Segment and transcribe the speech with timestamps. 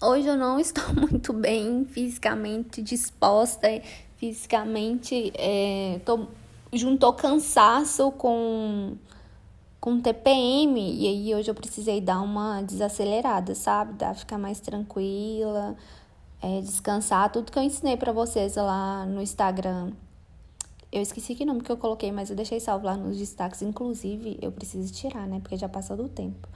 [0.00, 3.66] Hoje eu não estou muito bem fisicamente disposta,
[4.16, 6.26] fisicamente é, tô,
[6.72, 8.96] juntou cansaço com
[9.80, 13.92] com TPM e aí hoje eu precisei dar uma desacelerada, sabe?
[13.92, 15.76] Dar ficar mais tranquila,
[16.42, 19.92] é, descansar, tudo que eu ensinei para vocês lá no Instagram
[20.96, 23.60] eu esqueci que nome que eu coloquei, mas eu deixei salvo lá nos destaques.
[23.60, 25.40] Inclusive, eu preciso tirar, né?
[25.40, 26.48] Porque já passou do tempo.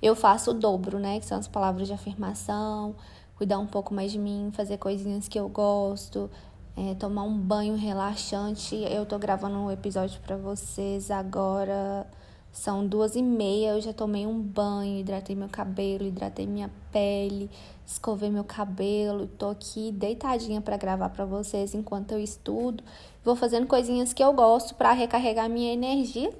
[0.00, 1.18] Eu faço o dobro, né?
[1.18, 2.94] Que são as palavras de afirmação,
[3.36, 6.30] cuidar um pouco mais de mim, fazer coisinhas que eu gosto,
[6.76, 8.76] é, tomar um banho relaxante.
[8.88, 12.06] Eu tô gravando um episódio para vocês agora.
[12.58, 17.48] São duas e meia, eu já tomei um banho, hidratei meu cabelo, hidratei minha pele,
[17.86, 22.82] escovei meu cabelo, tô aqui deitadinha para gravar para vocês enquanto eu estudo.
[23.24, 26.32] Vou fazendo coisinhas que eu gosto para recarregar minha energia.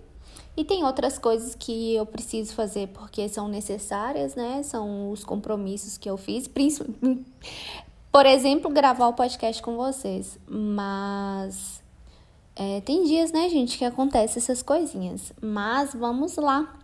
[0.56, 4.64] E tem outras coisas que eu preciso fazer porque são necessárias, né?
[4.64, 6.48] São os compromissos que eu fiz,
[8.10, 10.36] por exemplo, gravar o podcast com vocês.
[10.48, 11.77] Mas
[12.60, 15.32] é, tem dias, né, gente, que acontecem essas coisinhas.
[15.40, 16.74] Mas vamos lá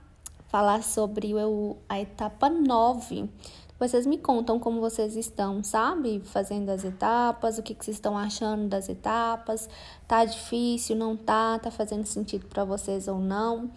[0.46, 3.28] falar sobre o, a etapa 9.
[3.76, 6.22] Vocês me contam como vocês estão, sabe?
[6.26, 9.68] Fazendo as etapas, o que, que vocês estão achando das etapas.
[10.06, 11.58] Tá difícil, não tá?
[11.58, 13.68] Tá fazendo sentido para vocês ou não?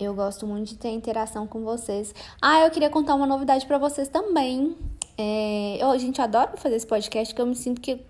[0.00, 2.14] Eu gosto muito de ter interação com vocês.
[2.40, 4.74] Ah, eu queria contar uma novidade para vocês também.
[5.18, 8.00] É, eu, a gente adora fazer esse podcast, que eu me sinto que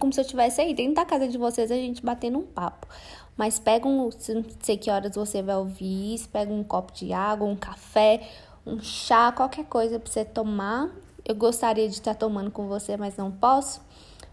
[0.00, 2.88] como se eu estivesse aí dentro da casa de vocês, a gente batendo um papo.
[3.36, 7.12] Mas pega um, não sei que horas você vai ouvir isso, pega um copo de
[7.12, 8.28] água, um café,
[8.66, 10.90] um chá, qualquer coisa para você tomar.
[11.24, 13.80] Eu gostaria de estar tomando com você, mas não posso,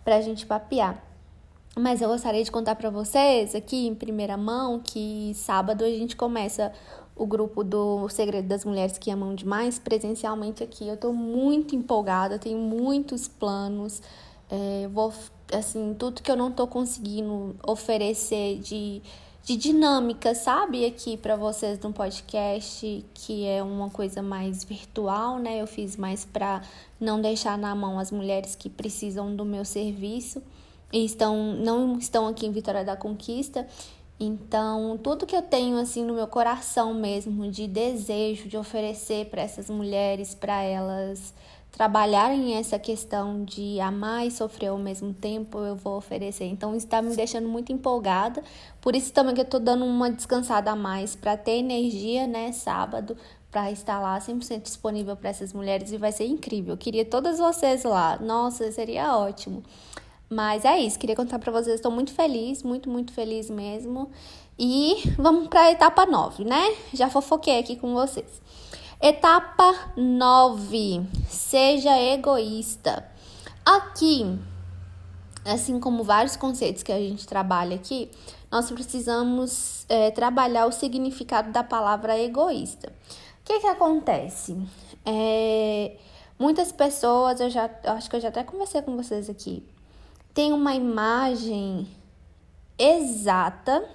[0.03, 1.03] pra gente papear.
[1.77, 6.15] Mas eu gostaria de contar para vocês aqui em primeira mão que sábado a gente
[6.15, 6.73] começa
[7.15, 10.87] o grupo do Segredo das Mulheres que Amam Demais presencialmente aqui.
[10.87, 14.01] Eu tô muito empolgada, tenho muitos planos.
[14.49, 15.13] É, vou
[15.53, 19.01] assim, tudo que eu não tô conseguindo oferecer de,
[19.43, 20.85] de dinâmica, sabe?
[20.85, 25.61] Aqui para vocês no podcast, que é uma coisa mais virtual, né?
[25.61, 26.61] Eu fiz mais para
[26.99, 30.41] não deixar na mão as mulheres que precisam do meu serviço
[30.91, 33.67] e estão não estão aqui em Vitória da Conquista.
[34.19, 39.43] Então, tudo que eu tenho assim no meu coração mesmo de desejo de oferecer para
[39.43, 41.35] essas mulheres, para elas
[41.77, 46.45] trabalharem essa questão de amar e sofrer ao mesmo tempo, eu vou oferecer.
[46.45, 48.41] Então, isso está me deixando muito empolgada.
[48.81, 52.51] Por isso também que eu estou dando uma descansada a mais para ter energia, né,
[52.51, 53.15] sábado,
[53.51, 56.73] para estar lá 100% disponível para essas mulheres e vai ser incrível.
[56.73, 58.17] Eu queria todas vocês lá.
[58.19, 59.61] Nossa, seria ótimo.
[60.27, 64.09] Mas é isso, queria contar para vocês, estou muito feliz, muito, muito feliz mesmo.
[64.57, 66.75] E vamos para a etapa 9, né?
[66.91, 68.41] Já fofoquei aqui com vocês.
[68.99, 71.05] Etapa 9.
[71.29, 73.07] Seja egoísta.
[73.63, 74.39] Aqui,
[75.45, 78.09] assim como vários conceitos que a gente trabalha aqui,
[78.49, 82.91] nós precisamos é, trabalhar o significado da palavra egoísta.
[83.41, 84.57] O que, que acontece?
[85.05, 85.95] É,
[86.39, 89.63] muitas pessoas, eu já eu acho que eu já até conversei com vocês aqui,
[90.33, 91.87] tem uma imagem
[92.79, 93.87] exata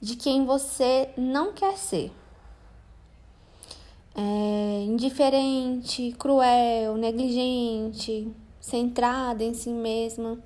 [0.00, 2.10] de quem você não quer ser
[4.20, 8.28] é, indiferente, cruel, negligente,
[8.60, 10.40] centrada em si mesma.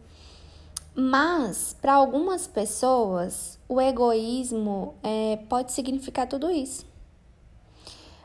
[0.94, 6.84] Mas, para algumas pessoas, o egoísmo é, pode significar tudo isso.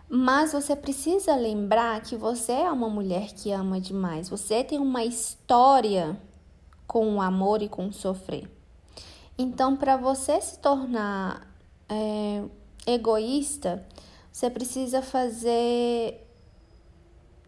[0.10, 4.28] Mas você precisa lembrar que você é uma mulher que ama demais.
[4.28, 6.20] Você tem uma história
[6.86, 8.50] com o amor e com o sofrer.
[9.38, 11.48] Então, para você se tornar
[11.88, 12.44] é,
[12.86, 13.86] egoísta,
[14.38, 16.24] você precisa fazer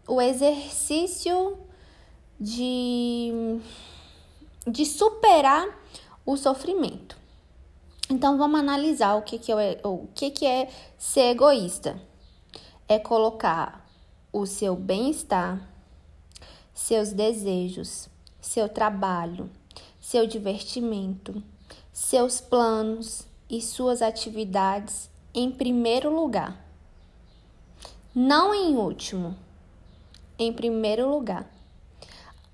[0.08, 1.56] o exercício
[2.40, 3.60] de,
[4.66, 5.68] de superar
[6.26, 7.16] o sofrimento.
[8.10, 11.96] Então vamos analisar o que, que, é, o que, que é ser egoísta.
[12.88, 13.88] É colocar
[14.32, 15.64] o seu bem-estar,
[16.74, 18.08] seus desejos,
[18.40, 19.48] seu trabalho,
[20.00, 21.40] seu divertimento,
[21.92, 26.69] seus planos e suas atividades em primeiro lugar.
[28.14, 29.36] Não em último,
[30.38, 31.48] em primeiro lugar.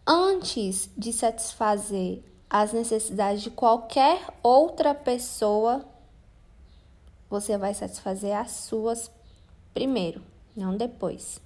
[0.07, 5.85] antes de satisfazer as necessidades de qualquer outra pessoa,
[7.29, 9.11] você vai satisfazer as suas
[9.75, 10.23] primeiro,
[10.57, 11.41] não depois.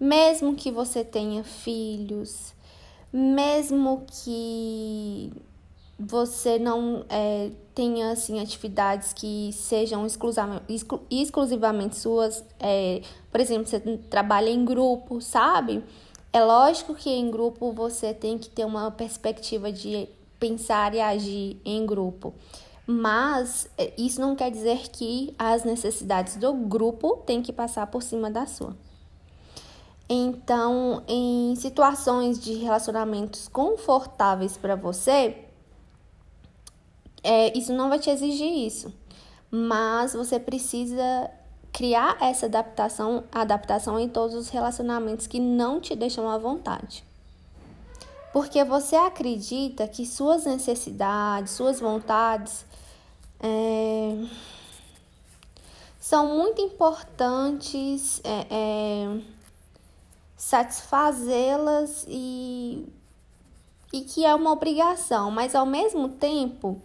[0.00, 2.54] Mesmo que você tenha filhos,
[3.12, 5.30] mesmo que
[5.98, 10.06] você não é, tenha assim atividades que sejam
[11.10, 13.80] exclusivamente suas, é, por exemplo, você
[14.10, 15.84] trabalha em grupo, sabe?
[16.32, 20.08] É lógico que em grupo você tem que ter uma perspectiva de
[20.40, 22.34] pensar e agir em grupo,
[22.86, 28.02] mas é, isso não quer dizer que as necessidades do grupo têm que passar por
[28.02, 28.74] cima da sua.
[30.08, 35.36] Então, em situações de relacionamentos confortáveis para você,
[37.22, 38.92] é, isso não vai te exigir isso,
[39.50, 41.30] mas você precisa
[41.72, 47.04] criar essa adaptação, adaptação em todos os relacionamentos que não te deixam à vontade.
[48.32, 52.64] Porque você acredita que suas necessidades, suas vontades
[53.40, 54.26] é,
[56.00, 59.20] são muito importantes é, é,
[60.36, 62.86] satisfazê-las e,
[63.92, 66.80] e que é uma obrigação, mas ao mesmo tempo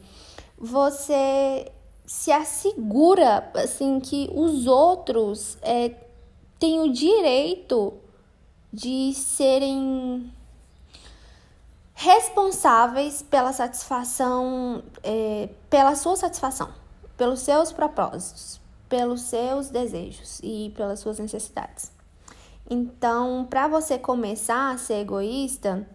[0.58, 1.72] você
[2.06, 5.94] se assegura assim que os outros é,
[6.58, 7.94] têm o direito
[8.72, 10.32] de serem
[11.94, 16.70] responsáveis pela satisfação, é, pela sua satisfação,
[17.18, 21.92] pelos seus propósitos, pelos seus desejos e pelas suas necessidades.
[22.70, 25.88] Então, para você começar a ser egoísta,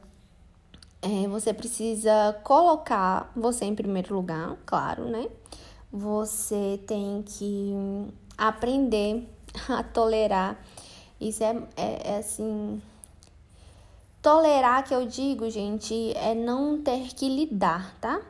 [1.03, 5.29] é, você precisa colocar você em primeiro lugar, claro, né?
[5.93, 7.75] você tem que
[8.39, 9.29] aprender
[9.69, 10.59] a tolerar.
[11.21, 12.81] Isso é, é, é, assim.
[14.23, 18.23] Tolerar, que eu digo, gente, é não ter que lidar, tá?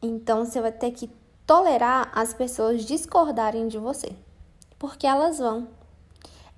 [0.00, 1.08] Então você vai ter que
[1.46, 4.10] tolerar as pessoas discordarem de você.
[4.78, 5.68] Porque elas vão.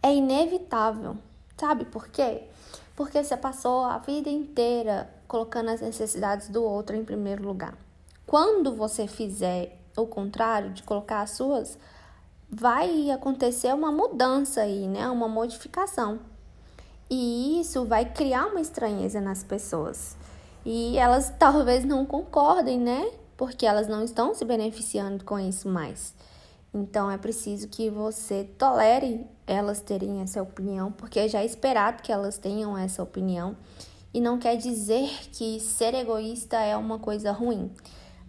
[0.03, 1.17] É inevitável.
[1.59, 2.45] Sabe por quê?
[2.95, 7.77] Porque você passou a vida inteira colocando as necessidades do outro em primeiro lugar.
[8.27, 11.79] Quando você fizer o contrário, de colocar as suas,
[12.51, 15.09] vai acontecer uma mudança aí, né?
[15.09, 16.21] Uma modificação.
[17.11, 20.17] E isso vai criar uma estranheza nas pessoas.
[20.65, 23.11] E elas talvez não concordem, né?
[23.37, 26.15] Porque elas não estão se beneficiando com isso mais.
[26.75, 32.11] Então é preciso que você tolere elas terem essa opinião, porque já é esperado que
[32.11, 33.57] elas tenham essa opinião.
[34.13, 37.71] E não quer dizer que ser egoísta é uma coisa ruim.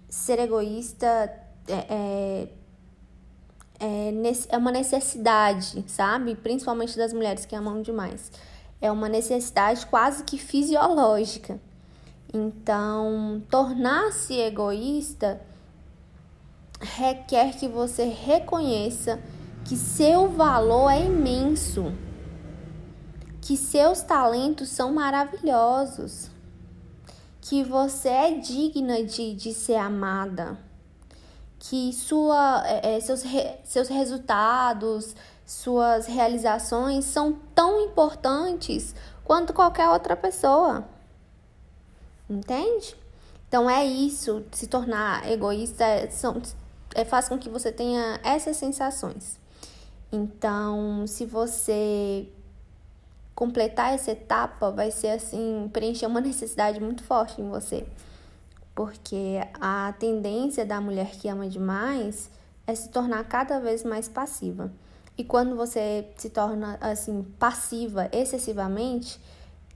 [0.07, 1.07] Ser egoísta
[1.67, 2.47] é, é,
[3.79, 4.13] é,
[4.49, 6.35] é uma necessidade, sabe?
[6.35, 8.31] Principalmente das mulheres que amam demais.
[8.79, 11.59] É uma necessidade quase que fisiológica.
[12.33, 15.41] Então, tornar-se egoísta
[16.97, 19.19] requer que você reconheça
[19.65, 21.91] que seu valor é imenso,
[23.41, 26.29] que seus talentos são maravilhosos,
[27.41, 30.57] que você é digna de, de ser amada
[31.69, 35.15] que sua, é, é, seus, re, seus resultados,
[35.45, 38.93] suas realizações são tão importantes
[39.23, 40.87] quanto qualquer outra pessoa.
[42.29, 42.95] Entende?
[43.47, 46.39] Então é isso, se tornar egoísta é, são,
[46.95, 49.37] é, faz com que você tenha essas sensações.
[50.11, 52.27] Então, se você
[53.35, 57.85] completar essa etapa, vai ser assim, preencher uma necessidade muito forte em você
[58.75, 62.29] porque a tendência da mulher que ama demais
[62.67, 64.69] é se tornar cada vez mais passiva.
[65.17, 69.17] E quando você se torna assim passiva excessivamente,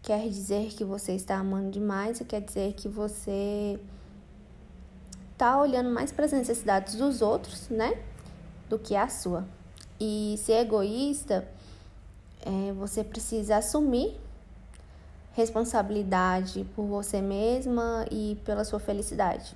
[0.04, 3.80] quer dizer que você está amando demais, quer dizer que você
[5.40, 7.98] está olhando mais para as necessidades dos outros, né,
[8.68, 9.48] do que a sua.
[9.98, 11.48] E ser egoísta,
[12.42, 14.20] é, você precisa assumir
[15.32, 19.56] responsabilidade por você mesma e pela sua felicidade,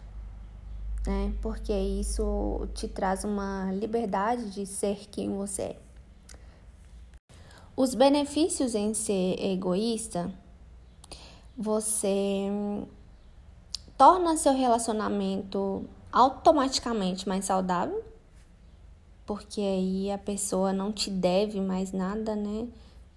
[1.05, 1.33] né?
[1.41, 5.77] Porque isso te traz uma liberdade de ser quem você é.
[7.75, 10.31] Os benefícios em ser egoísta,
[11.57, 12.47] você
[14.03, 18.03] torna seu relacionamento automaticamente mais saudável,
[19.25, 22.67] porque aí a pessoa não te deve mais nada, né?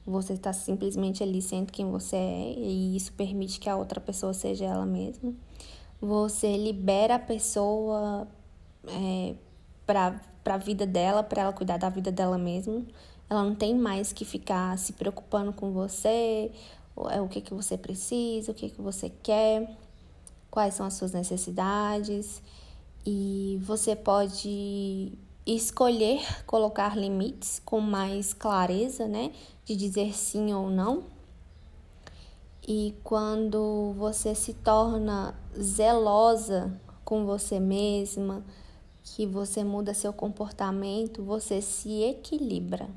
[0.06, 4.32] Você está simplesmente ali sendo quem você é e isso permite que a outra pessoa
[4.32, 5.34] seja ela mesma.
[6.00, 8.28] Você libera a pessoa
[8.86, 9.34] é,
[9.84, 12.80] para a vida dela, para ela cuidar da vida dela mesma.
[13.28, 16.52] Ela não tem mais que ficar se preocupando com você
[17.10, 19.76] é o que, que você precisa, o que, que você quer,
[20.56, 22.42] quais são as suas necessidades.
[23.04, 25.12] E você pode
[25.44, 29.32] escolher colocar limites com mais clareza, né?
[29.66, 31.04] De dizer sim ou não.
[32.66, 36.72] E quando você se torna zelosa
[37.04, 38.42] com você mesma,
[39.04, 42.88] que você muda seu comportamento, você se equilibra.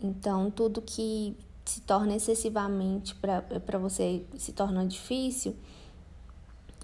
[0.00, 5.56] Então, tudo que se torna excessivamente para você se torna difícil,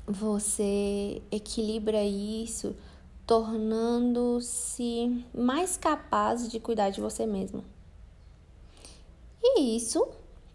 [0.06, 2.74] você equilibra isso,
[3.26, 7.64] tornando-se mais capaz de cuidar de você mesmo.
[9.42, 10.06] E isso,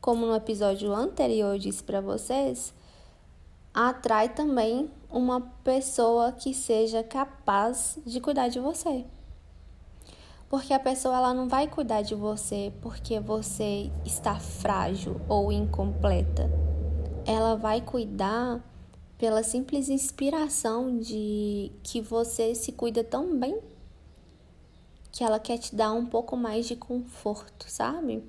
[0.02, 2.74] como no episódio anterior eu disse para vocês,
[3.74, 9.06] atrai também uma pessoa que seja capaz de cuidar de você.
[10.50, 16.50] Porque a pessoa ela não vai cuidar de você porque você está frágil ou incompleta.
[17.26, 18.62] Ela vai cuidar
[19.18, 23.60] pela simples inspiração de que você se cuida tão bem
[25.12, 28.22] que ela quer te dar um pouco mais de conforto, sabe?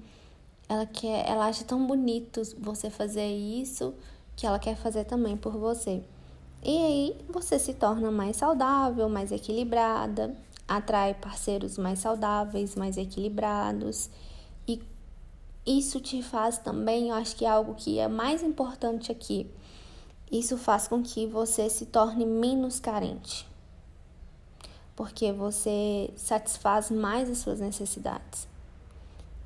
[0.68, 3.92] Ela quer, ela acha tão bonito você fazer isso
[4.36, 6.02] que ela quer fazer também por você.
[6.62, 14.10] E aí você se torna mais saudável, mais equilibrada, atrai parceiros mais saudáveis, mais equilibrados.
[14.66, 14.82] E
[15.64, 19.50] isso te faz também, eu acho que é algo que é mais importante aqui.
[20.30, 23.46] Isso faz com que você se torne menos carente.
[24.96, 28.48] Porque você satisfaz mais as suas necessidades.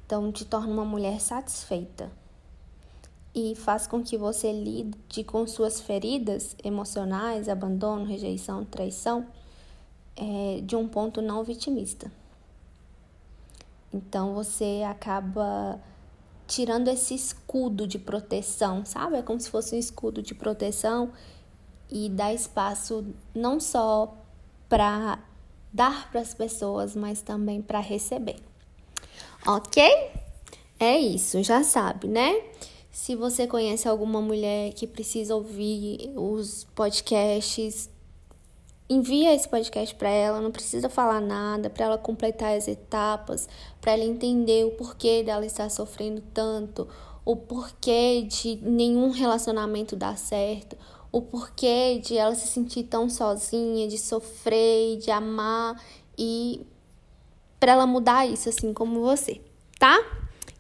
[0.07, 2.11] Então, te torna uma mulher satisfeita
[3.35, 9.27] e faz com que você lide com suas feridas emocionais, abandono, rejeição, traição,
[10.21, 12.13] é, de um ponto não vitimista.
[13.93, 15.81] Então você acaba
[16.47, 19.17] tirando esse escudo de proteção, sabe?
[19.17, 21.11] É como se fosse um escudo de proteção
[21.91, 24.17] e dá espaço não só
[24.69, 25.19] para
[25.73, 28.37] dar para as pessoas, mas também para receber.
[29.47, 29.83] Ok?
[30.79, 32.43] É isso, já sabe, né?
[32.91, 37.89] Se você conhece alguma mulher que precisa ouvir os podcasts,
[38.91, 43.49] envia esse podcast para ela, não precisa falar nada, para ela completar as etapas,
[43.81, 46.89] para ela entender o porquê dela estar sofrendo tanto,
[47.25, 50.77] o porquê de nenhum relacionamento dar certo,
[51.13, 55.81] o porquê de ela se sentir tão sozinha, de sofrer, de amar
[56.19, 56.67] e
[57.61, 59.41] para ela mudar isso assim como você,
[59.79, 60.05] tá?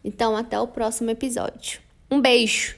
[0.05, 1.81] Então até o próximo episódio.
[2.09, 2.77] Um beijo!